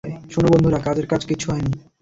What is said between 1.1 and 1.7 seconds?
কাজ কিচ্ছু